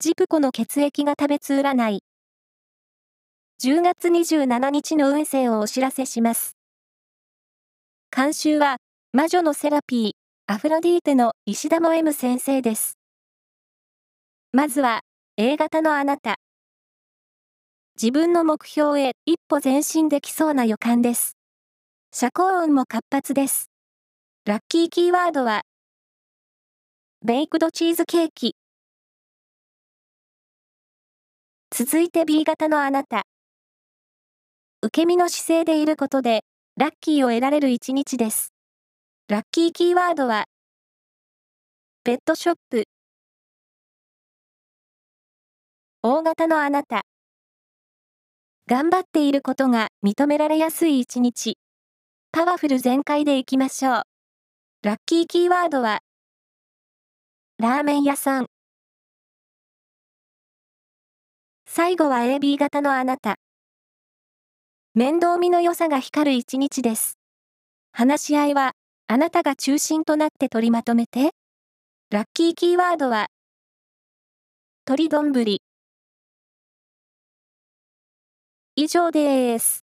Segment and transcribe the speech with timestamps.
[0.00, 2.04] ジプコの血液が食べつ占い。
[3.60, 6.56] 10月27日の運勢をお知らせします。
[8.16, 8.76] 監修は、
[9.12, 10.12] 魔女のセラピー、
[10.46, 12.96] アフロディーテの石田も M 先生です。
[14.52, 15.00] まずは、
[15.36, 16.36] A 型のあなた。
[18.00, 21.36] 自分の目標へ一歩前進できそうな予感です。
[22.12, 23.68] 社交運も活発です。
[24.44, 25.62] ラッキーキーワードは、
[27.24, 28.54] ベイクドチーズケーキ。
[31.70, 33.24] 続いて B 型のあなた。
[34.82, 36.44] 受け身の姿勢でいることで、
[36.76, 38.52] ラッキーを得られる一日です。
[39.28, 40.46] ラッキーキーワードは、
[42.04, 42.84] ペットショップ。
[46.02, 47.02] 大型のあなた。
[48.66, 51.58] 頑張っていることが認められやすい一日。
[52.32, 54.02] パワフル全開でいきましょう。
[54.82, 56.00] ラッキーキーワードは、
[57.58, 58.46] ラーメン屋さん。
[61.78, 63.36] 最後は AB 型のあなた。
[64.94, 67.20] 面倒見の良さが光る一日です。
[67.92, 68.72] 話し合いは、
[69.06, 71.30] あなたが中心となって取りまとめて。
[72.10, 73.28] ラッキーキーワードは、
[74.86, 75.62] 鳥どんぶり。
[78.74, 79.87] 以上です。